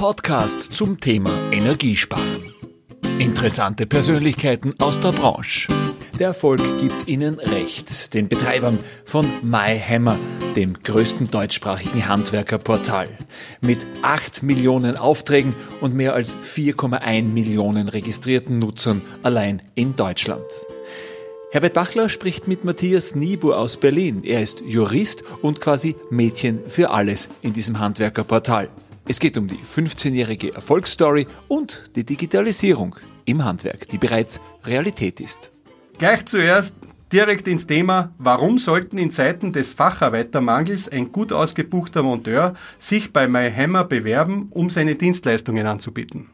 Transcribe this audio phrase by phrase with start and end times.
[0.00, 2.54] Podcast zum Thema Energiesparen.
[3.18, 5.68] Interessante Persönlichkeiten aus der Branche.
[6.18, 10.18] Der Erfolg gibt ihnen recht, den Betreibern von MyHammer,
[10.56, 13.08] dem größten deutschsprachigen Handwerkerportal.
[13.60, 20.46] Mit 8 Millionen Aufträgen und mehr als 4,1 Millionen registrierten Nutzern allein in Deutschland.
[21.52, 24.22] Herbert Bachler spricht mit Matthias Niebuhr aus Berlin.
[24.24, 28.70] Er ist Jurist und quasi Mädchen für alles in diesem Handwerkerportal.
[29.10, 35.50] Es geht um die 15-jährige Erfolgsstory und die Digitalisierung im Handwerk, die bereits Realität ist.
[35.98, 36.76] Gleich zuerst
[37.12, 43.26] direkt ins Thema, warum sollten in Zeiten des Facharbeitermangels ein gut ausgebuchter Monteur sich bei
[43.26, 46.28] MyHammer bewerben, um seine Dienstleistungen anzubieten?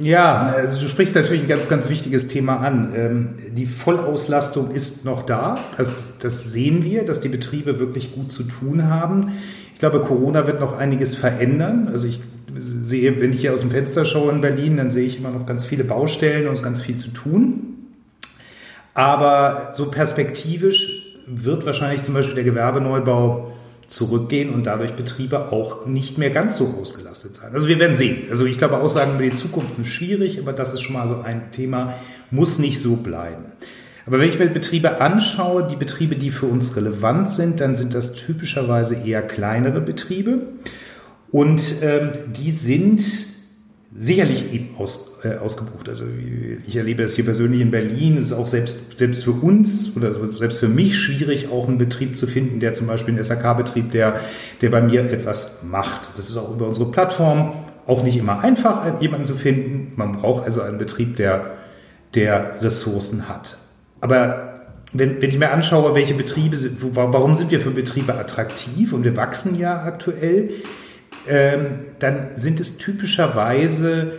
[0.00, 2.92] Ja, also du sprichst natürlich ein ganz, ganz wichtiges Thema an.
[2.94, 5.58] Ähm, die Vollauslastung ist noch da.
[5.76, 9.32] Das, das sehen wir, dass die Betriebe wirklich gut zu tun haben.
[9.78, 11.86] Ich glaube, Corona wird noch einiges verändern.
[11.86, 12.20] Also ich
[12.52, 15.46] sehe, wenn ich hier aus dem Fenster schaue in Berlin, dann sehe ich immer noch
[15.46, 17.76] ganz viele Baustellen und es ist ganz viel zu tun.
[18.94, 23.52] Aber so perspektivisch wird wahrscheinlich zum Beispiel der Gewerbeneubau
[23.86, 27.54] zurückgehen und dadurch Betriebe auch nicht mehr ganz so ausgelastet sein.
[27.54, 28.24] Also wir werden sehen.
[28.30, 31.20] Also ich glaube, Aussagen über die Zukunft sind schwierig, aber das ist schon mal so
[31.20, 31.94] ein Thema,
[32.32, 33.44] muss nicht so bleiben.
[34.08, 37.92] Aber wenn ich mir Betriebe anschaue, die Betriebe, die für uns relevant sind, dann sind
[37.92, 40.46] das typischerweise eher kleinere Betriebe.
[41.30, 43.02] Und ähm, die sind
[43.94, 45.90] sicherlich eben aus, äh, ausgebucht.
[45.90, 46.06] Also
[46.66, 48.16] ich erlebe es hier persönlich in Berlin.
[48.16, 52.16] Es ist auch selbst, selbst für uns oder selbst für mich schwierig, auch einen Betrieb
[52.16, 54.18] zu finden, der zum Beispiel einen SAK-Betrieb, der,
[54.62, 56.16] der bei mir etwas macht.
[56.16, 57.52] Das ist auch über unsere Plattform
[57.86, 59.92] auch nicht immer einfach, jemanden zu finden.
[59.96, 61.56] Man braucht also einen Betrieb, der,
[62.14, 63.58] der Ressourcen hat.
[64.00, 64.48] Aber
[64.92, 69.04] wenn, wenn ich mir anschaue, welche Betriebe sind, warum sind wir für Betriebe attraktiv und
[69.04, 70.50] wir wachsen ja aktuell,
[71.26, 74.12] ähm, dann sind es typischerweise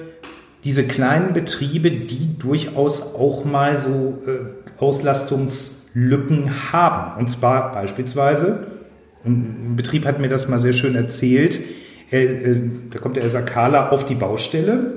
[0.63, 7.19] diese kleinen Betriebe, die durchaus auch mal so äh, Auslastungslücken haben.
[7.19, 8.67] Und zwar beispielsweise,
[9.25, 11.59] ein Betrieb hat mir das mal sehr schön erzählt,
[12.11, 14.93] äh, äh, da kommt der Sakala auf die Baustelle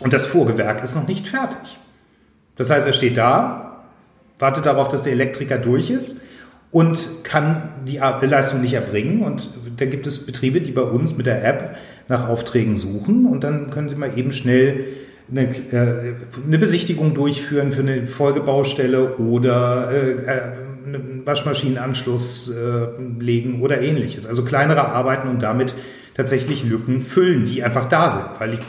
[0.00, 1.78] und das Vorgewerk ist noch nicht fertig.
[2.56, 3.67] Das heißt, er steht da,
[4.38, 6.26] wartet darauf, dass der Elektriker durch ist
[6.70, 9.22] und kann die Leistung nicht erbringen.
[9.22, 11.76] Und da gibt es Betriebe, die bei uns mit der App
[12.08, 14.86] nach Aufträgen suchen und dann können sie mal eben schnell
[15.30, 16.14] eine, äh,
[16.46, 20.40] eine Besichtigung durchführen für eine Folgebaustelle oder äh, äh,
[20.86, 22.50] einen Waschmaschinenanschluss
[23.20, 24.24] legen oder ähnliches.
[24.24, 25.74] Also kleinere Arbeiten und damit
[26.14, 28.60] tatsächlich Lücken füllen, die einfach da sind, weil ich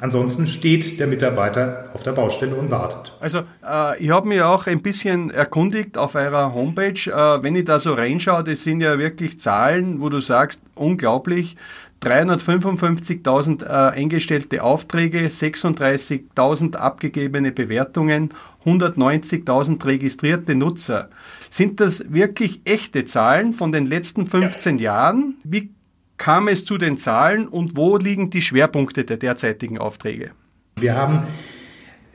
[0.00, 3.14] Ansonsten steht der Mitarbeiter auf der Baustelle und wartet.
[3.20, 7.10] Also äh, ich habe mich auch ein bisschen erkundigt auf eurer Homepage.
[7.10, 11.56] Äh, wenn ich da so reinschaue, das sind ja wirklich Zahlen, wo du sagst, unglaublich.
[12.02, 18.34] 355.000 äh, eingestellte Aufträge, 36.000 abgegebene Bewertungen,
[18.64, 21.08] 190.000 registrierte Nutzer.
[21.50, 24.92] Sind das wirklich echte Zahlen von den letzten 15 ja.
[24.92, 25.36] Jahren?
[25.42, 25.70] Wie
[26.18, 30.32] kam es zu den Zahlen und wo liegen die Schwerpunkte der derzeitigen Aufträge?
[30.76, 31.26] Wir haben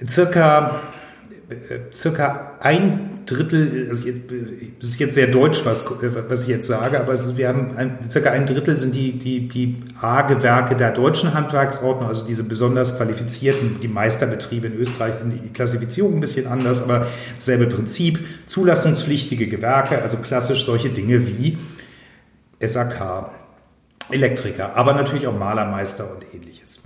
[0.08, 0.82] circa,
[1.92, 4.10] circa ein Drittel, also
[4.80, 5.86] das ist jetzt sehr deutsch, was,
[6.28, 9.48] was ich jetzt sage, aber ist, wir haben ein, circa ein Drittel sind die, die,
[9.48, 15.54] die A-Gewerke der deutschen Handwerksordnung, also diese besonders qualifizierten, die Meisterbetriebe in Österreich sind die
[15.54, 21.58] Klassifizierung ein bisschen anders, aber dasselbe Prinzip, zulassungspflichtige Gewerke, also klassisch solche Dinge wie
[22.60, 23.32] SAK,
[24.12, 26.84] Elektriker, aber natürlich auch Malermeister und ähnliches.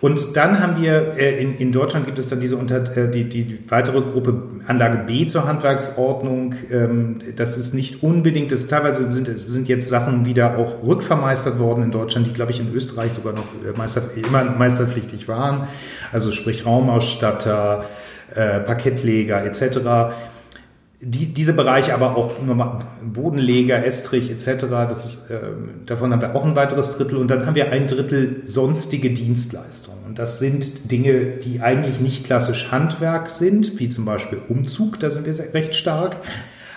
[0.00, 3.28] Und dann haben wir, äh, in, in Deutschland gibt es dann diese unter, äh, die,
[3.28, 6.54] die weitere Gruppe Anlage B zur Handwerksordnung.
[6.70, 11.84] Ähm, das ist nicht unbedingt, das teilweise sind, sind jetzt Sachen wieder auch rückvermeistert worden
[11.84, 15.66] in Deutschland, die glaube ich in Österreich sogar noch äh, Meister, immer meisterpflichtig waren.
[16.12, 17.84] Also sprich Raumausstatter,
[18.34, 20.14] äh, Parkettleger etc
[21.02, 25.38] die, diese Bereiche aber auch nochmal Bodenleger, Estrich etc., das ist, äh,
[25.86, 30.04] davon haben wir auch ein weiteres Drittel und dann haben wir ein Drittel sonstige Dienstleistungen.
[30.06, 35.10] Und das sind Dinge, die eigentlich nicht klassisch Handwerk sind, wie zum Beispiel Umzug, da
[35.10, 36.18] sind wir recht stark,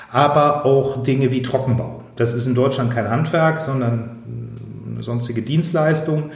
[0.10, 2.04] aber auch Dinge wie Trockenbau.
[2.16, 4.24] Das ist in Deutschland kein Handwerk, sondern
[4.90, 6.32] eine sonstige Dienstleistung.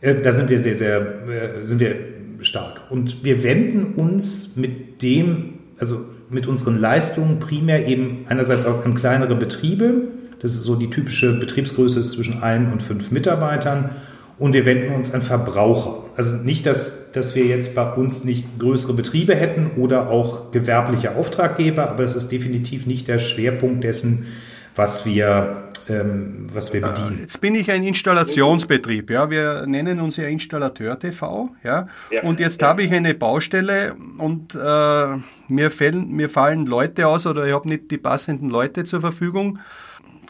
[0.00, 1.96] Äh, da sind wir sehr, sehr, äh, sind wir
[2.40, 2.80] stark.
[2.88, 8.94] Und wir wenden uns mit dem, also mit unseren Leistungen primär eben einerseits auch an
[8.94, 10.08] kleinere Betriebe.
[10.40, 13.90] Das ist so die typische Betriebsgröße zwischen ein und fünf Mitarbeitern.
[14.38, 16.04] Und wir wenden uns an Verbraucher.
[16.16, 21.14] Also nicht, dass, dass wir jetzt bei uns nicht größere Betriebe hätten oder auch gewerbliche
[21.14, 24.26] Auftraggeber, aber das ist definitiv nicht der Schwerpunkt dessen,
[24.74, 27.18] was wir, ähm, was wir bedienen.
[27.20, 29.30] Jetzt bin ich ein Installationsbetrieb, ja.
[29.30, 31.88] Wir nennen uns ja Installateur TV, ja.
[32.10, 32.22] ja.
[32.22, 32.68] Und jetzt ja.
[32.68, 35.16] habe ich eine Baustelle und äh,
[35.48, 39.58] mir, fällen, mir fallen Leute aus oder ich habe nicht die passenden Leute zur Verfügung.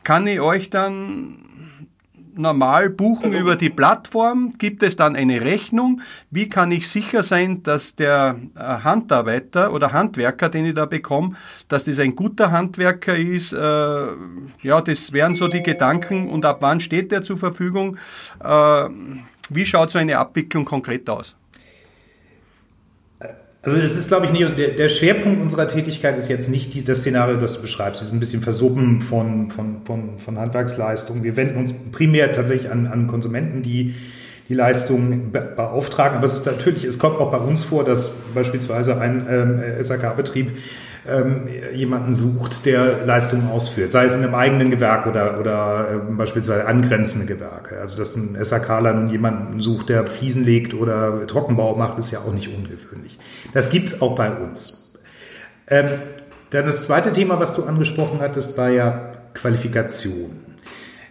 [0.03, 1.50] Kann ich euch dann
[2.41, 4.51] normal buchen über die Plattform?
[4.59, 6.01] Gibt es dann eine Rechnung?
[6.31, 11.37] Wie kann ich sicher sein, dass der äh, Handarbeiter oder Handwerker, den ich da bekomme,
[11.69, 13.53] dass das ein guter Handwerker ist?
[13.53, 16.29] Äh, ja, das wären so die Gedanken.
[16.29, 17.97] Und ab wann steht der zur Verfügung?
[18.43, 18.89] Äh,
[19.51, 21.37] wie schaut so eine Abwicklung konkret aus?
[23.63, 26.83] Also das ist, glaube ich, nicht, der, der, Schwerpunkt unserer Tätigkeit ist jetzt nicht die,
[26.83, 28.01] das Szenario, das du beschreibst.
[28.01, 31.25] Es ist ein bisschen Versummen von, von, von, von Handwerksleistungen.
[31.25, 33.95] Wir wenden uns primär tatsächlich an, an Konsumenten, die
[34.51, 36.19] die Leistungen be beauftragen.
[36.19, 40.59] Aber es ist natürlich, es kommt auch bei uns vor, dass beispielsweise ein ähm, SAK-Betrieb
[41.09, 46.13] ähm, jemanden sucht, der Leistungen ausführt, sei es in einem eigenen Gewerk oder, oder äh,
[46.13, 47.79] beispielsweise angrenzende Gewerke.
[47.81, 52.19] Also dass ein SAKler nun jemanden sucht, der Fliesen legt oder Trockenbau macht, ist ja
[52.19, 53.21] auch nicht ungewöhnlich.
[53.55, 54.95] Das gibt's auch bei uns.
[55.69, 55.87] Ähm,
[56.51, 60.41] dann das zweite Thema, was du angesprochen hattest, war ja Qualifikation.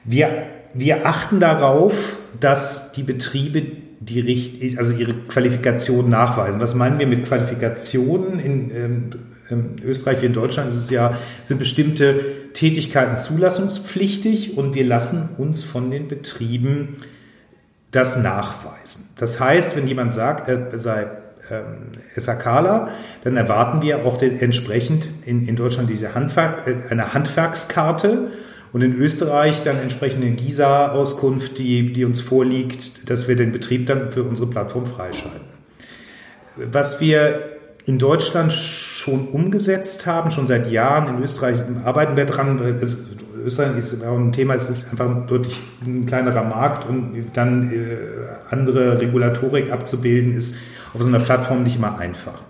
[0.04, 3.62] Wir, wir achten darauf, dass die Betriebe
[4.00, 6.62] die Richt also ihre Qualifikation nachweisen.
[6.62, 8.40] Was meinen wir mit Qualifikationen?
[8.40, 9.10] In, ähm,
[9.50, 12.16] in Österreich wie in Deutschland ist es ja, sind bestimmte
[12.54, 16.98] Tätigkeiten zulassungspflichtig und wir lassen uns von den Betrieben
[17.92, 19.16] das nachweisen.
[19.18, 21.08] Das heißt, wenn jemand sagt, er sei
[21.50, 22.90] ähm, SAKler,
[23.24, 28.32] dann erwarten wir auch den, entsprechend in, in Deutschland diese Handwerk, äh, eine Handwerkskarte
[28.72, 33.88] und in Österreich dann entsprechend eine GISA-Auskunft, die, die uns vorliegt, dass wir den Betrieb
[33.88, 35.48] dann für unsere Plattform freischalten.
[36.56, 41.16] Was wir in Deutschland schon umgesetzt haben, schon seit Jahren.
[41.16, 42.60] In Österreich arbeiten wir dran.
[42.80, 47.72] Es, Österreich ist auch ein Thema, es ist einfach deutlich ein kleinerer Markt und dann
[47.72, 47.98] äh,
[48.52, 50.58] andere Regulatorik abzubilden, ist
[50.94, 52.44] auf so einer Plattform nicht immer einfach.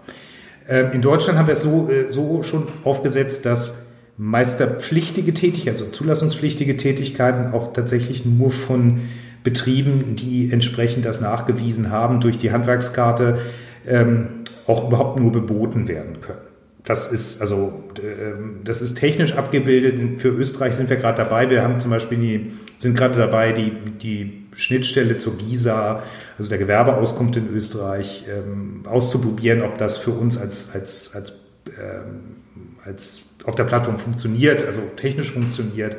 [0.67, 3.88] Äh, in Deutschland haben wir es so, äh, so schon aufgesetzt, dass
[4.19, 9.01] meisterpflichtige Tätigkeiten, also zulassungspflichtige Tätigkeiten auch tatsächlich nur von
[9.45, 13.39] Betrieben, die entsprechend das nachgewiesen haben durch die Handwerkskarte,
[13.87, 16.41] ähm, auch überhaupt nur beboten werden können.
[16.83, 20.19] Das ist also, ähm, das ist technisch abgebildet.
[20.19, 21.49] Für Österreich sind wir gerade dabei.
[21.49, 26.03] Wir haben zum Beispiel die, sind gerade dabei, die, die Schnittstelle zur GISA,
[26.37, 31.33] also der Gewerbeauskunft in Österreich, ähm, auszuprobieren, ob das für uns als, als, als,
[31.79, 32.35] ähm,
[32.83, 35.97] als auf der Plattform funktioniert, also technisch funktioniert.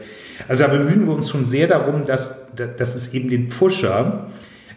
[0.48, 4.28] Also da bemühen wir uns schon sehr darum, dass, dass es eben den Pusher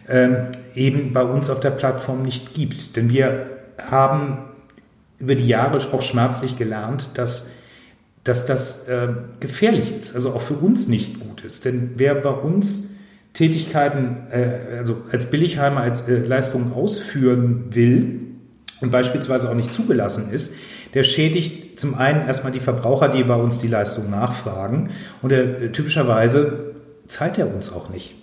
[0.08, 2.96] ähm, eben bei uns auf der Plattform nicht gibt.
[2.96, 3.46] Denn wir
[3.78, 4.38] haben
[5.20, 7.62] über die Jahre auch schmerzlich gelernt, dass,
[8.24, 11.64] dass das äh, gefährlich ist, also auch für uns nicht gut ist.
[11.64, 12.96] Denn wer bei uns
[13.34, 18.33] Tätigkeiten, äh, also als Billigheimer, als äh, Leistungen ausführen will
[18.80, 20.56] und beispielsweise auch nicht zugelassen ist,
[20.94, 24.90] der schädigt zum einen erstmal die Verbraucher, die bei uns die Leistung nachfragen
[25.22, 26.74] und der, äh, typischerweise
[27.06, 28.14] zahlt er uns auch nicht.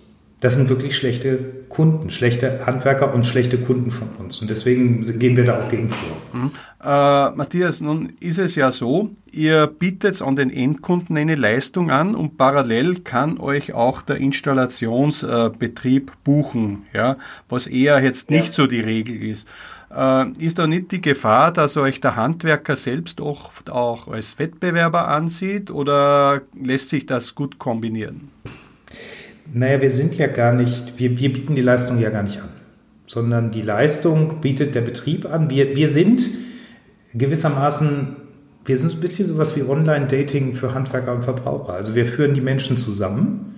[0.41, 1.37] Das sind wirklich schlechte
[1.69, 4.41] Kunden, schlechte Handwerker und schlechte Kunden von uns.
[4.41, 6.17] Und deswegen gehen wir da auch gegen vor.
[6.33, 6.51] Mhm.
[6.83, 12.15] Äh, Matthias, nun ist es ja so, ihr bietet an den Endkunden eine Leistung an
[12.15, 17.17] und parallel kann euch auch der Installationsbetrieb äh, buchen, ja,
[17.47, 18.51] was eher jetzt nicht ja.
[18.51, 19.47] so die Regel ist.
[19.95, 25.07] Äh, ist da nicht die Gefahr, dass euch der Handwerker selbst auch, auch als Wettbewerber
[25.07, 28.29] ansieht oder lässt sich das gut kombinieren?
[29.53, 32.49] Naja, wir sind ja gar nicht, wir, wir bieten die Leistung ja gar nicht an,
[33.05, 35.49] sondern die Leistung bietet der Betrieb an.
[35.49, 36.21] Wir, wir sind
[37.13, 38.15] gewissermaßen,
[38.63, 41.73] wir sind ein bisschen sowas wie Online-Dating für Handwerker und Verbraucher.
[41.73, 43.55] Also wir führen die Menschen zusammen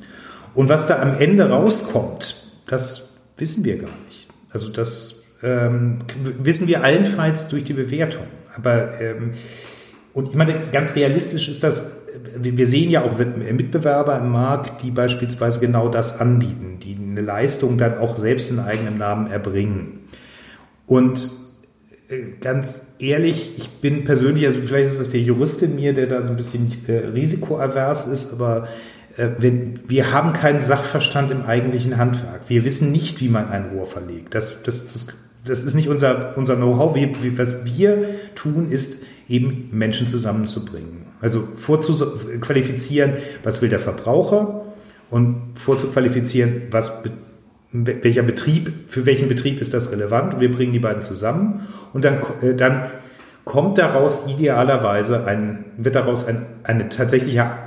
[0.56, 4.28] und was da am Ende rauskommt, das wissen wir gar nicht.
[4.50, 6.00] Also das ähm,
[6.42, 8.26] wissen wir allenfalls durch die Bewertung.
[8.56, 9.34] Aber ähm,
[10.14, 12.04] und ich meine, ganz realistisch ist das
[12.38, 17.78] wir sehen ja auch Mitbewerber im Markt, die beispielsweise genau das anbieten, die eine Leistung
[17.78, 20.02] dann auch selbst in eigenem Namen erbringen.
[20.86, 21.32] Und
[22.10, 26.08] äh, ganz ehrlich, ich bin persönlich, also vielleicht ist das der Jurist in mir, der
[26.08, 28.68] da so ein bisschen äh, risikoavers ist, aber
[29.18, 32.42] äh, wir haben keinen Sachverstand im eigentlichen Handwerk.
[32.48, 34.36] Wir wissen nicht, wie man ein Rohr verlegt.
[34.36, 35.08] Das, das, das,
[35.46, 36.96] das ist nicht unser, unser Know-how.
[37.36, 41.06] Was wir tun, ist eben Menschen zusammenzubringen.
[41.22, 44.66] Also vorzuqualifizieren, was will der Verbraucher
[45.10, 47.04] und vorzuqualifizieren, was
[47.72, 50.40] welcher Betrieb, für welchen Betrieb ist das relevant.
[50.40, 52.92] Wir bringen die beiden zusammen und dann, äh, dann
[53.46, 57.58] kommt daraus idealerweise ein, wird daraus ein, ein tatsächlicher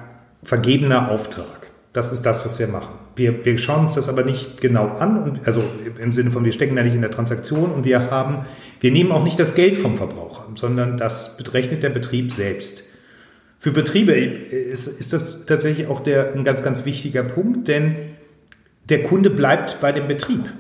[0.43, 1.67] vergebener Auftrag.
[1.93, 3.06] Das ist das, was wir machen.
[3.17, 5.63] Wir, wir schauen uns das aber nicht genau an, und, also
[6.01, 8.45] im Sinne von, wir stecken da nicht in der Transaktion und wir haben,
[8.81, 12.85] wir nehmen auch nicht das Geld vom Verbraucher, sondern das berechnet der Betrieb selbst.
[13.59, 17.97] Für Betriebe ist, ist das tatsächlich auch der, ein ganz, ganz wichtiger Punkt, denn
[18.89, 20.53] der Kunde bleibt bei dem Betrieb.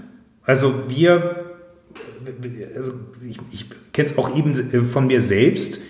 [0.42, 1.44] Also wir,
[2.75, 4.54] also ich, ich kenne es auch eben
[4.86, 5.82] von mir selbst,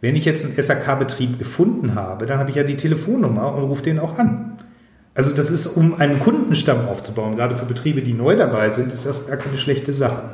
[0.00, 3.82] wenn ich jetzt einen SAK-Betrieb gefunden habe, dann habe ich ja die Telefonnummer und rufe
[3.82, 4.58] den auch an.
[5.16, 9.06] Also das ist, um einen Kundenstamm aufzubauen, gerade für Betriebe, die neu dabei sind, ist
[9.06, 10.30] das gar keine schlechte Sache.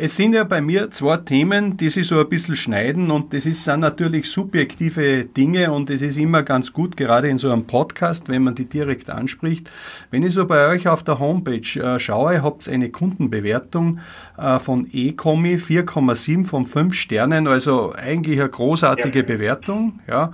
[0.00, 3.46] Es sind ja bei mir zwei Themen, die sich so ein bisschen schneiden und das
[3.46, 7.66] ist, sind natürlich subjektive Dinge und es ist immer ganz gut, gerade in so einem
[7.66, 9.70] Podcast, wenn man die direkt anspricht.
[10.12, 13.98] Wenn ich so bei euch auf der Homepage äh, schaue, habt ihr eine Kundenbewertung
[14.36, 19.24] äh, von Ecomi 4,7 von 5 Sternen, also eigentlich eine großartige ja.
[19.24, 20.00] Bewertung.
[20.06, 20.32] Ja.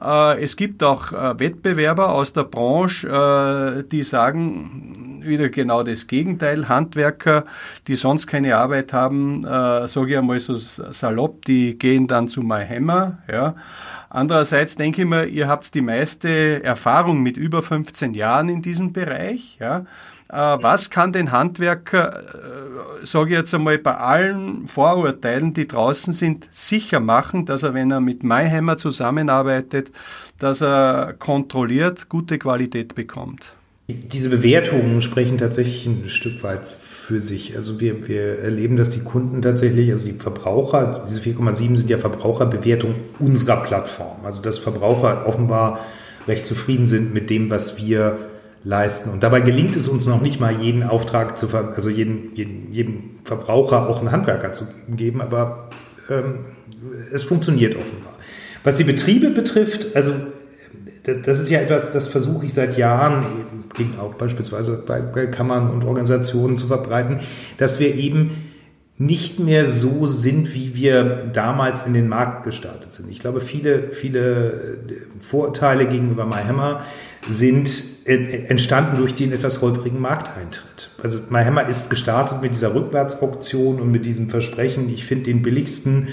[0.00, 6.06] Äh, es gibt auch äh, Wettbewerber aus der Branche, äh, die sagen wieder genau das
[6.06, 6.68] Gegenteil.
[6.68, 7.44] Handwerker,
[7.88, 13.18] die sonst keine Arbeit haben, sage ich einmal so salopp, die gehen dann zu MyHammer.
[13.28, 13.56] Ja.
[14.08, 18.92] Andererseits denke ich mir, ihr habt die meiste Erfahrung mit über 15 Jahren in diesem
[18.92, 19.56] Bereich.
[19.58, 19.84] Ja.
[20.28, 22.22] Äh, was kann den Handwerker,
[23.02, 27.74] äh, sage ich jetzt einmal, bei allen Vorurteilen, die draußen sind, sicher machen, dass er,
[27.74, 29.92] wenn er mit MyHammer zusammenarbeitet,
[30.38, 33.54] dass er kontrolliert gute Qualität bekommt?
[33.88, 37.54] Diese Bewertungen sprechen tatsächlich ein Stück weit für sich.
[37.54, 41.98] Also wir, wir erleben, dass die Kunden tatsächlich, also die Verbraucher, diese 4,7 sind ja
[41.98, 44.24] Verbraucherbewertungen unserer Plattform.
[44.24, 45.78] Also dass Verbraucher offenbar
[46.26, 48.18] recht zufrieden sind mit dem, was wir
[48.66, 49.10] leisten.
[49.10, 53.10] Und dabei gelingt es uns noch nicht mal, jeden Auftrag zu, also jeden, jeden, jedem
[53.22, 55.70] Verbraucher auch einen Handwerker zu geben, aber
[56.10, 56.46] ähm,
[57.12, 58.14] es funktioniert offenbar.
[58.64, 60.12] Was die Betriebe betrifft, also
[61.04, 63.24] das ist ja etwas, das versuche ich seit Jahren
[63.78, 67.20] eben auch beispielsweise bei, Kammern und Organisationen zu verbreiten,
[67.58, 68.32] dass wir eben
[68.98, 73.08] nicht mehr so sind, wie wir damals in den Markt gestartet sind.
[73.12, 74.80] Ich glaube, viele, viele
[75.20, 76.82] Vorurteile gegenüber MyHammer
[77.28, 80.90] sind entstanden durch den etwas holprigen Markteintritt.
[81.02, 86.08] Also MyHammer ist gestartet mit dieser Rückwärtsauktion und mit diesem Versprechen, ich finde den billigsten.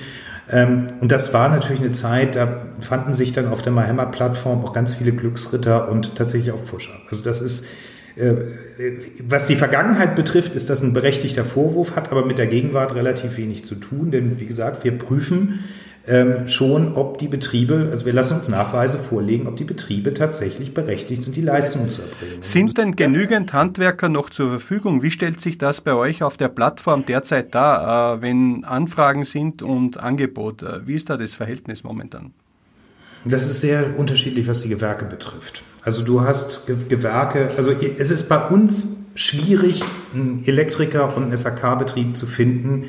[0.50, 4.74] Ähm, und das war natürlich eine Zeit, da fanden sich dann auf der MyHammer-Plattform auch
[4.74, 6.94] ganz viele Glücksritter und tatsächlich auch Pfuscher.
[7.12, 7.68] Also das ist,
[8.16, 8.34] äh,
[9.28, 13.38] was die Vergangenheit betrifft, ist das ein berechtigter Vorwurf, hat aber mit der Gegenwart relativ
[13.38, 15.60] wenig zu tun, denn wie gesagt, wir prüfen,
[16.06, 20.74] ähm, schon, ob die Betriebe, also wir lassen uns Nachweise vorlegen, ob die Betriebe tatsächlich
[20.74, 22.42] berechtigt sind, die Leistungen zu erbringen.
[22.42, 25.02] Sind denn genügend Handwerker noch zur Verfügung?
[25.02, 29.62] Wie stellt sich das bei euch auf der Plattform derzeit dar, äh, wenn Anfragen sind
[29.62, 30.62] und Angebot?
[30.62, 32.34] Äh, wie ist da das Verhältnis momentan?
[33.24, 35.64] Das ist sehr unterschiedlich, was die Gewerke betrifft.
[35.82, 39.82] Also du hast Gewerke, also es ist bei uns schwierig,
[40.14, 42.86] einen Elektriker und einen SAK-Betrieb zu finden,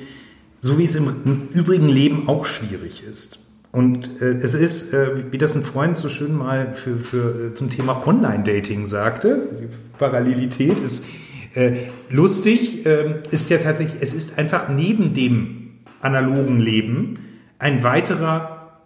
[0.65, 3.41] so wie es im, übrigen Leben auch schwierig ist.
[3.71, 7.55] Und äh, es ist, äh, wie das ein Freund so schön mal für, für, äh,
[7.55, 9.67] zum Thema Online-Dating sagte, die
[9.99, 11.07] Parallelität ist
[11.53, 11.73] äh,
[12.09, 17.19] lustig, äh, ist ja tatsächlich, es ist einfach neben dem analogen Leben
[17.59, 18.81] ein weiterer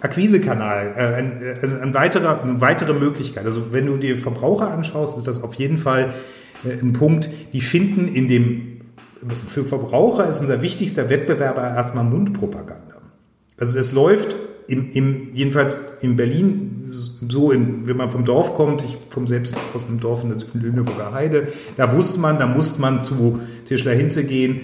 [0.00, 3.44] Akquisekanal, äh, ein, also ein weiterer, eine weitere Möglichkeit.
[3.44, 6.14] Also wenn du dir Verbraucher anschaust, ist das auf jeden Fall
[6.64, 8.71] ein Punkt, die finden in dem
[9.48, 12.96] für Verbraucher ist unser wichtigster Wettbewerber erstmal Mundpropaganda.
[13.56, 14.36] Also es läuft
[14.68, 19.56] im, im, jedenfalls in Berlin so, in, wenn man vom Dorf kommt, ich komme selbst
[19.74, 23.92] aus einem Dorf in der Lüneburger Heide, da wusste man, da musste man zu Tischler
[23.92, 24.60] Hinze gehen,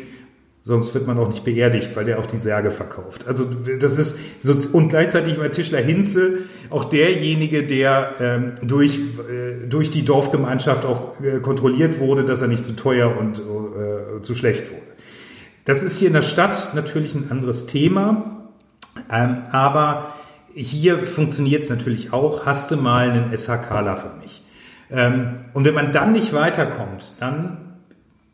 [0.62, 3.26] sonst wird man auch nicht beerdigt, weil der auch die Särge verkauft.
[3.26, 3.46] Also
[3.80, 10.04] das ist und gleichzeitig war Tischler Hinze auch derjenige, der ähm, durch äh, durch die
[10.04, 14.82] Dorfgemeinschaft auch äh, kontrolliert wurde, dass er nicht zu teuer und äh, zu schlecht wurde.
[15.64, 18.48] Das ist hier in der Stadt natürlich ein anderes Thema,
[19.10, 20.14] ähm, aber
[20.54, 22.46] hier funktioniert es natürlich auch.
[22.46, 24.42] Hast du mal einen SHKler für mich?
[24.90, 27.58] Ähm, und wenn man dann nicht weiterkommt, dann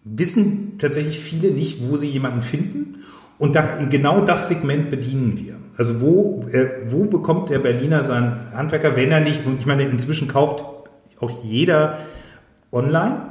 [0.04, 3.04] wissen tatsächlich viele nicht, wo sie jemanden finden.
[3.38, 5.56] Und da, genau das Segment bedienen wir.
[5.76, 9.82] Also wo, äh, wo bekommt der Berliner seinen Handwerker, wenn er nicht, und ich meine,
[9.82, 10.64] inzwischen kauft
[11.20, 11.98] auch jeder
[12.70, 13.22] online.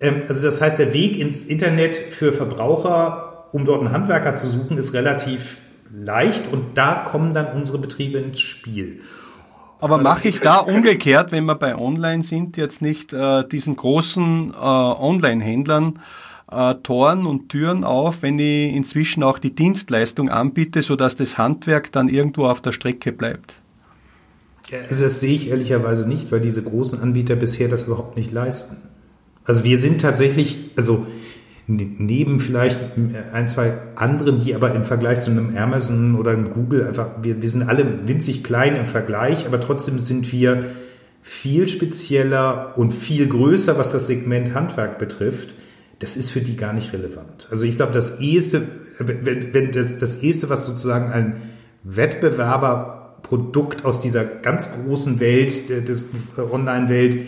[0.00, 4.46] Ähm, also das heißt, der Weg ins Internet für Verbraucher, um dort einen Handwerker zu
[4.46, 5.58] suchen, ist relativ
[5.92, 9.00] leicht und da kommen dann unsere Betriebe ins Spiel.
[9.80, 14.52] Aber mache ich da umgekehrt, wenn wir bei Online sind, jetzt nicht äh, diesen großen
[14.52, 16.00] äh, Online-Händlern
[16.50, 21.92] äh, Toren und Türen auf, wenn ich inzwischen auch die Dienstleistung anbiete, sodass das Handwerk
[21.92, 23.54] dann irgendwo auf der Strecke bleibt?
[24.88, 28.76] Also das sehe ich ehrlicherweise nicht, weil diese großen Anbieter bisher das überhaupt nicht leisten.
[29.44, 31.06] Also wir sind tatsächlich, also
[31.66, 32.78] neben vielleicht
[33.32, 37.40] ein, zwei anderen, die aber im Vergleich zu einem Amazon oder einem Google einfach, wir,
[37.40, 40.64] wir sind alle winzig klein im Vergleich, aber trotzdem sind wir
[41.22, 45.54] viel spezieller und viel größer, was das Segment Handwerk betrifft.
[45.98, 47.48] Das ist für die gar nicht relevant.
[47.50, 48.62] Also ich glaube, das eheste,
[48.98, 51.36] wenn, wenn das, das eheste, was sozusagen ein
[51.82, 57.18] Wettbewerberprodukt aus dieser ganz großen Welt, des Online-Welt,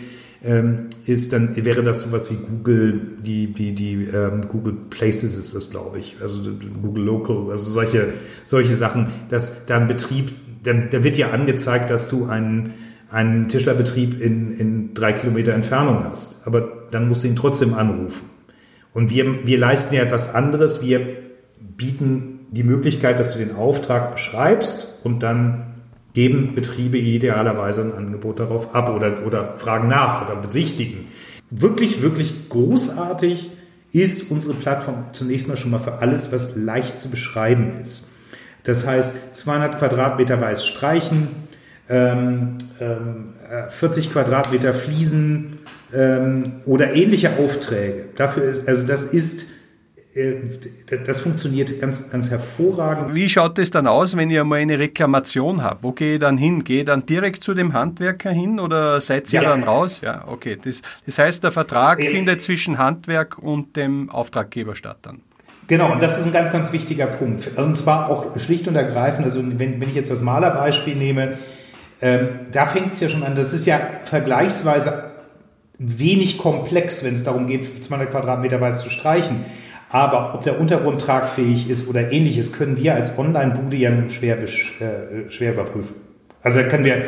[0.43, 5.55] ähm, ist, dann wäre das sowas wie Google, die, die, die ähm, Google Places ist
[5.55, 6.17] das, glaube ich.
[6.21, 6.39] Also
[6.81, 8.13] Google Local, also solche,
[8.45, 10.31] solche Sachen, dass da ein Betrieb,
[10.63, 12.73] dann, da wird ja angezeigt, dass du einen,
[13.11, 16.47] einen Tischlerbetrieb in, in drei Kilometer Entfernung hast.
[16.47, 18.29] Aber dann musst du ihn trotzdem anrufen.
[18.93, 20.83] Und wir, wir leisten ja etwas anderes.
[20.83, 21.01] Wir
[21.59, 25.71] bieten die Möglichkeit, dass du den Auftrag beschreibst und dann
[26.13, 31.07] geben Betriebe idealerweise ein Angebot darauf ab oder, oder fragen nach oder besichtigen.
[31.49, 33.51] Wirklich, wirklich großartig
[33.93, 38.17] ist unsere Plattform zunächst mal schon mal für alles, was leicht zu beschreiben ist.
[38.63, 41.29] Das heißt, 200 Quadratmeter weiß streichen,
[41.89, 43.33] ähm, ähm,
[43.69, 45.59] 40 äh, Quadratmeter Fliesen
[45.93, 48.05] ähm, oder ähnliche Aufträge.
[48.15, 49.51] Dafür ist, also das ist
[50.13, 50.35] äh,
[51.05, 53.15] das funktioniert ganz, ganz hervorragend.
[53.15, 55.83] Wie schaut es dann aus, wenn ihr mal eine Reklamation habt?
[55.83, 56.63] Wo gehe ich dann hin?
[56.63, 59.49] Gehe ich dann direkt zu dem Handwerker hin oder seid ihr ja.
[59.49, 60.01] dann raus?
[60.01, 60.57] Ja, okay.
[60.61, 65.21] Das, das heißt, der Vertrag äh, findet zwischen Handwerk und dem Auftraggeber statt dann.
[65.67, 67.49] Genau, und das ist ein ganz, ganz wichtiger Punkt.
[67.55, 71.37] Und zwar auch schlicht und ergreifend, also wenn, wenn ich jetzt das Malerbeispiel nehme,
[72.01, 75.10] ähm, da fängt es ja schon an, das ist ja vergleichsweise
[75.81, 79.45] wenig komplex, wenn es darum geht, 200 Quadratmeter weiß zu streichen.
[79.89, 85.29] Aber ob der Untergrund tragfähig ist oder ähnliches, können wir als Online-Bude ja schwer, äh,
[85.29, 85.95] schwer überprüfen.
[86.43, 87.03] Also da können wir,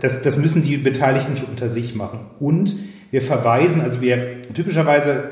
[0.00, 2.20] das, das müssen die Beteiligten schon unter sich machen.
[2.40, 2.76] Und
[3.10, 5.30] wir verweisen, also wir typischerweise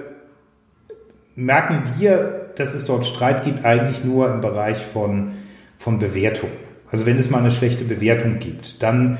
[1.34, 5.32] merken wir, dass es dort Streit gibt, eigentlich nur im Bereich von,
[5.78, 6.50] von Bewertung.
[6.90, 9.18] Also wenn es mal eine schlechte Bewertung gibt, dann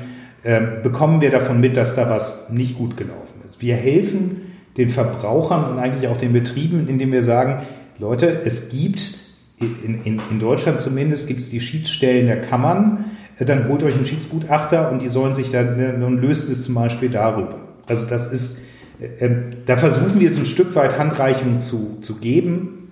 [0.83, 3.61] bekommen wir davon mit, dass da was nicht gut gelaufen ist.
[3.61, 4.43] Wir helfen
[4.77, 7.65] den Verbrauchern und eigentlich auch den Betrieben, indem wir sagen,
[7.99, 9.17] Leute, es gibt,
[9.59, 13.05] in, in, in Deutschland zumindest, gibt es die Schiedsstellen der Kammern,
[13.39, 16.65] äh, dann holt euch einen Schiedsgutachter und die sollen sich dann, ne, nun löst es
[16.65, 17.57] zum Beispiel darüber.
[17.87, 18.65] Also das ist,
[18.99, 22.91] äh, ähm, da versuchen wir so ein Stück weit Handreichung zu, zu geben,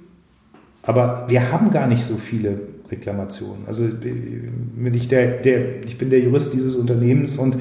[0.82, 2.60] aber wir haben gar nicht so viele
[2.92, 3.66] Reklamationen.
[3.68, 7.56] Also bin ich, der, der, ich bin der Jurist dieses Unternehmens und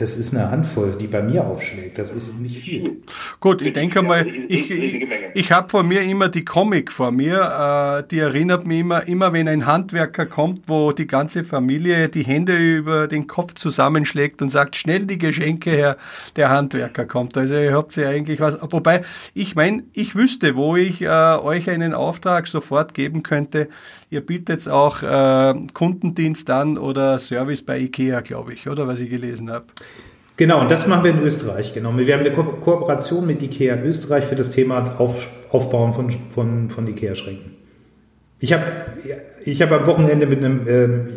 [0.00, 1.98] das ist eine Handvoll, die bei mir aufschlägt.
[1.98, 3.02] Das ist nicht viel.
[3.40, 8.02] Gut, ich denke mal, ich, ich, ich habe vor mir immer die Comic vor mir.
[8.04, 12.24] Äh, die erinnert mich immer, immer wenn ein Handwerker kommt, wo die ganze Familie die
[12.24, 15.96] Hände über den Kopf zusammenschlägt und sagt, schnell die Geschenke her,
[16.36, 17.36] der Handwerker kommt.
[17.36, 18.58] Also ihr habt ja eigentlich was.
[18.60, 19.02] Wobei,
[19.34, 23.68] ich meine, ich wüsste, wo ich äh, euch einen Auftrag sofort geben könnte.
[24.10, 29.10] Ihr bietet auch äh, Kundendienst an oder Service bei IKEA, glaube ich, oder was ich
[29.10, 29.66] gelesen habe.
[30.38, 31.74] Genau, und das machen wir in Österreich.
[31.74, 31.98] Genau.
[31.98, 36.70] Wir haben eine Ko Kooperation mit IKEA Österreich für das Thema Auf Aufbauen von, von,
[36.70, 37.56] von IKEA-Schränken.
[38.38, 38.64] Ich habe
[39.44, 41.08] ich hab am Wochenende mit einem ähm,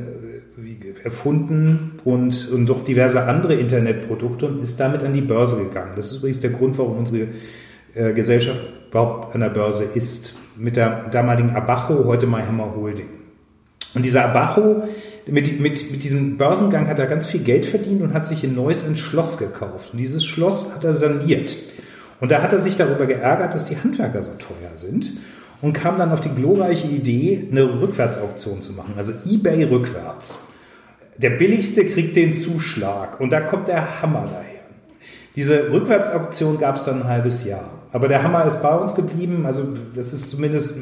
[1.04, 5.92] erfunden und, und doch diverse andere Internetprodukte und ist damit an die Börse gegangen.
[5.96, 7.28] Das ist übrigens der Grund, warum unsere
[7.94, 10.36] äh, Gesellschaft überhaupt an der Börse ist.
[10.56, 13.10] Mit der damaligen Abacho, heute MyHammer Holding.
[13.94, 14.84] Und dieser Abacho,
[15.28, 18.56] mit, mit, mit diesem Börsengang hat er ganz viel Geld verdient und hat sich in
[18.56, 19.90] Neuss ein Schloss gekauft.
[19.92, 21.56] Und dieses Schloss hat er saniert.
[22.20, 25.12] Und da hat er sich darüber geärgert, dass die Handwerker so teuer sind
[25.62, 30.48] und kam dann auf die glorreiche Idee, eine Rückwärtsauktion zu machen, also eBay rückwärts.
[31.18, 34.58] Der billigste kriegt den Zuschlag und da kommt der Hammer daher.
[35.36, 37.70] Diese Rückwärtsauktion gab es dann ein halbes Jahr.
[37.92, 39.46] Aber der Hammer ist bei uns geblieben.
[39.46, 39.64] Also
[39.96, 40.80] das ist zumindest,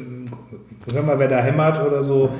[0.92, 2.30] hör mal, wer da hämmert oder so,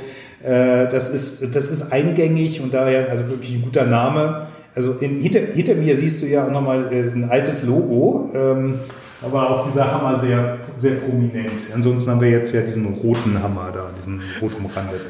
[0.42, 4.48] äh, das, ist, das ist eingängig und daher also wirklich ein guter Name.
[4.74, 8.30] Also in, hinter, hinter mir siehst du ja auch nochmal äh, ein altes Logo.
[8.34, 8.80] Ähm,
[9.26, 11.52] aber auch dieser Hammer sehr, sehr prominent.
[11.74, 15.06] Ansonsten haben wir jetzt ja diesen roten Hammer da, diesen rot umrandeten.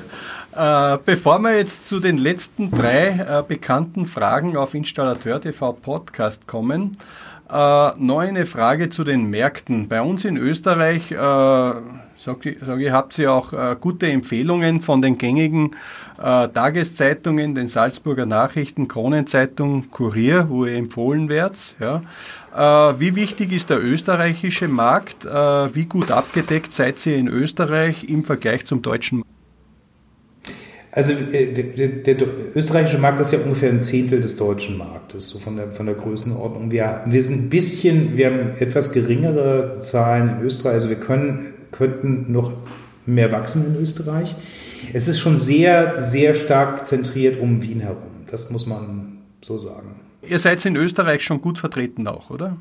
[0.56, 6.46] Äh, bevor wir jetzt zu den letzten drei äh, bekannten Fragen auf Installateur TV Podcast
[6.46, 6.96] kommen,
[7.50, 9.86] äh, noch eine Frage zu den Märkten.
[9.86, 11.82] Bei uns in Österreich, äh, sage
[12.44, 15.72] ich, sag ich, habt ihr auch äh, gute Empfehlungen von den gängigen
[16.16, 21.76] äh, Tageszeitungen, den Salzburger Nachrichten, Kronenzeitung, Kurier, wo ihr empfohlen werdet.
[21.80, 22.00] Ja.
[22.56, 25.26] Äh, wie wichtig ist der österreichische Markt?
[25.26, 29.35] Äh, wie gut abgedeckt seid ihr in Österreich im Vergleich zum deutschen Markt?
[30.96, 35.28] Also äh, der, der, der, österreichische Markt ist ja ungefähr ein Zehntel des deutschen Marktes,
[35.28, 36.70] so von der, von der Größenordnung.
[36.70, 41.52] Wir, wir sind ein bisschen, wir haben etwas geringere Zahlen in Österreich, also wir können,
[41.70, 42.50] könnten noch
[43.04, 44.36] mehr wachsen in Österreich.
[44.94, 48.24] Es ist schon sehr, sehr stark zentriert um Wien herum.
[48.30, 49.96] Das muss man so sagen.
[50.26, 52.56] Ihr seid in Österreich schon gut vertreten auch, oder?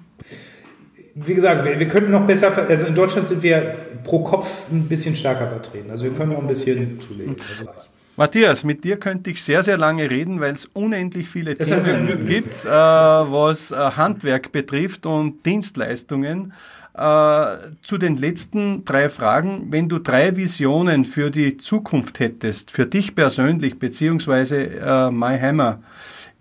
[1.13, 4.89] Wie gesagt, wir, wir könnten noch besser, also in Deutschland sind wir pro Kopf ein
[4.89, 5.89] bisschen stärker vertreten.
[5.89, 7.37] Also wir können noch ein bisschen zulegen.
[7.49, 7.69] Also
[8.17, 12.65] Matthias, mit dir könnte ich sehr, sehr lange reden, weil es unendlich viele Themen gibt,
[12.65, 16.53] äh, was äh, Handwerk betrifft und Dienstleistungen.
[16.93, 19.67] Äh, zu den letzten drei Fragen.
[19.69, 25.83] Wenn du drei Visionen für die Zukunft hättest, für dich persönlich, beziehungsweise äh, MyHammer,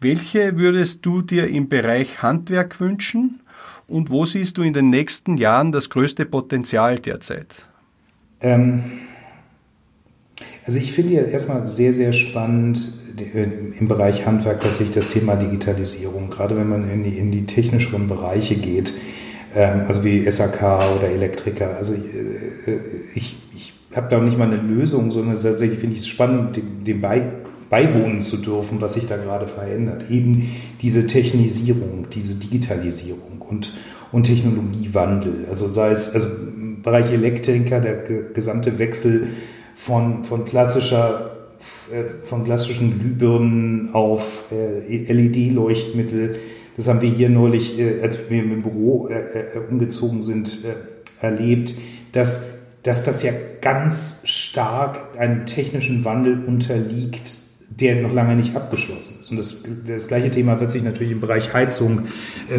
[0.01, 3.41] welche würdest du dir im Bereich Handwerk wünschen
[3.89, 7.67] und wo siehst du in den nächsten Jahren das größte Potenzial derzeit?
[8.41, 8.85] Ähm
[10.65, 13.47] also ich finde ja erstmal sehr, sehr spannend äh,
[13.79, 18.09] im Bereich Handwerk tatsächlich das Thema Digitalisierung, gerade wenn man in die, in die technischeren
[18.09, 18.95] Bereiche geht,
[19.55, 20.63] ähm, also wie SAK
[20.97, 21.77] oder Elektriker.
[21.77, 22.81] Also äh, äh,
[23.15, 26.85] ich, ich habe da nicht mal eine Lösung, sondern tatsächlich finde ich es spannend, dem,
[26.85, 27.31] dem bei,
[27.71, 30.11] beiwohnen zu dürfen, was sich da gerade verändert.
[30.11, 30.51] Eben
[30.81, 33.73] diese Technisierung, diese Digitalisierung und,
[34.13, 35.47] und Technologiewandel.
[35.49, 37.97] Also sei es also im Bereich Elektriker, der
[38.33, 39.29] gesamte Wechsel
[39.75, 41.35] von, von klassischer
[41.91, 46.37] äh, von klassischen Glühbirnen auf äh, LED-Leuchtmittel.
[46.77, 49.11] Das haben wir hier neulich, äh, als wir im Büro
[49.71, 50.61] umgezogen sind,
[51.21, 51.75] erlebt,
[52.13, 59.17] dass, dass das ja ganz stark einem technischen Wandel unterliegt, der noch lange nicht abgeschlossen
[59.21, 59.31] ist.
[59.31, 62.07] Und das, das gleiche Thema wird sich natürlich im Bereich Heizung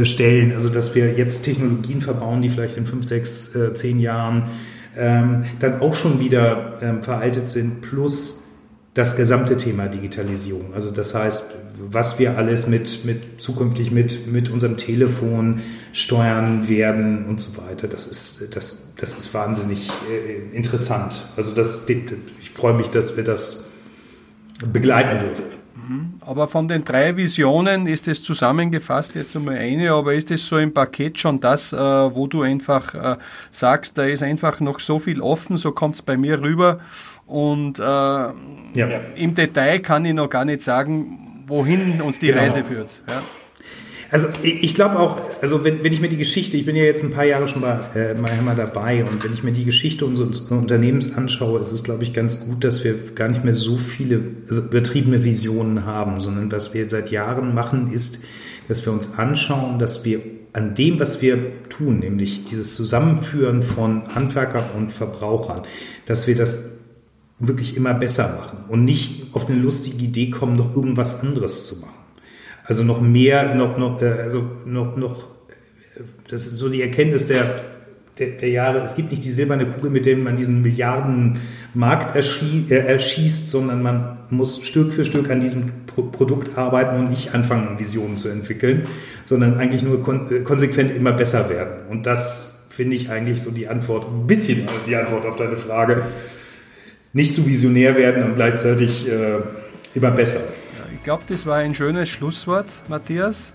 [0.04, 0.54] stellen.
[0.54, 4.49] Also, dass wir jetzt Technologien verbauen, die vielleicht in fünf, sechs, zehn Jahren
[4.95, 8.45] ähm, dann auch schon wieder ähm, veraltet sind, plus
[8.93, 10.73] das gesamte Thema Digitalisierung.
[10.73, 11.53] Also das heißt,
[11.91, 17.89] was wir alles mit, mit zukünftig mit, mit unserem Telefon steuern werden und so weiter,
[17.89, 21.27] das ist, das, das ist wahnsinnig äh, interessant.
[21.36, 23.71] Also das, ich freue mich, dass wir das
[24.71, 25.55] begleiten dürfen.
[25.88, 26.13] Mhm.
[26.21, 30.58] Aber von den drei Visionen ist es zusammengefasst jetzt einmal eine, aber ist es so
[30.58, 33.17] im Paket schon das, äh, wo du einfach äh,
[33.50, 36.80] sagst, da ist einfach noch so viel offen, so kommt es bei mir rüber
[37.26, 38.34] und äh, ja.
[39.15, 42.41] im Detail kann ich noch gar nicht sagen, wohin uns die genau.
[42.41, 42.89] Reise führt.
[43.10, 43.21] Ja.
[44.12, 47.04] Also ich glaube auch, also wenn, wenn ich mir die Geschichte, ich bin ja jetzt
[47.04, 50.41] ein paar Jahre schon bei äh, MyHammer dabei und wenn ich mir die Geschichte unseres
[50.41, 54.22] Unternehmens anschaue, ist es, glaube ich, ganz gut, dass wir gar nicht mehr so viele
[54.48, 58.26] also übertriebene Visionen haben, sondern was wir seit Jahren machen, ist,
[58.68, 60.22] dass wir uns anschauen, dass wir
[60.54, 65.63] an dem, was wir tun, nämlich dieses Zusammenführen von Handwerkern und Verbrauchern,
[66.06, 66.76] dass wir das
[67.39, 71.82] wirklich immer besser machen und nicht auf eine lustige Idee kommen, noch irgendwas anderes zu
[71.82, 71.94] machen.
[72.65, 77.28] Also noch mehr, noch, noch, äh, also noch, noch, äh, das ist so die Erkenntnis
[77.28, 77.45] der,
[78.17, 78.80] der, der Jahre.
[78.80, 83.84] Es gibt nicht die silberne Kugel, mit der man diesen Milliardenmarkt erschie, äh, erschießt, sondern
[83.84, 88.30] man muss Stück für Stück an diesem Pro Produkt arbeiten und nicht anfangen, Visionen zu
[88.30, 88.88] entwickeln,
[89.23, 91.88] sondern eigentlich nur kon konsequent immer besser werden.
[91.89, 96.01] Und das finde ich eigentlich so die Antwort, ein bisschen die Antwort auf deine Frage.
[97.13, 99.38] Nicht zu visionär werden und gleichzeitig äh,
[99.93, 100.41] immer besser
[101.06, 103.54] glaube, das war ein schönes Schlusswort, Matthias.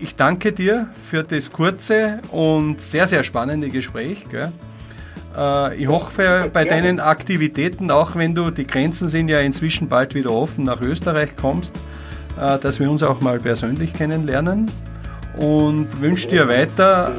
[0.00, 4.24] Ich danke dir für das kurze und sehr, sehr spannende Gespräch.
[4.30, 4.50] Gell?
[5.36, 10.14] Äh, ich hoffe bei deinen Aktivitäten, auch wenn du, die Grenzen sind ja inzwischen bald
[10.14, 11.76] wieder offen, nach Österreich kommst,
[12.40, 14.70] äh, dass wir uns auch mal persönlich kennenlernen.
[15.38, 17.12] und wünsche dir weiter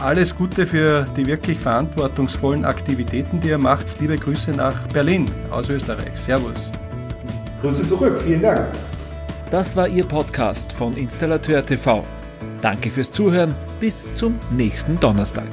[0.00, 4.00] äh, alles Gute für die wirklich verantwortungsvollen Aktivitäten, die ihr macht.
[4.00, 6.16] Liebe Grüße nach Berlin aus Österreich.
[6.16, 6.72] Servus.
[7.62, 8.20] Grüße zurück.
[8.24, 8.66] Vielen Dank.
[9.54, 12.04] Das war Ihr Podcast von Installateur TV.
[12.60, 13.54] Danke fürs Zuhören.
[13.78, 15.46] Bis zum nächsten Donnerstag.